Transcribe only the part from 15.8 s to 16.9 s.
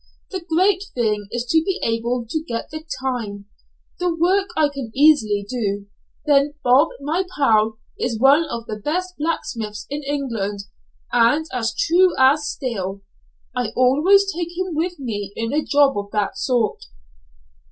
of that sort."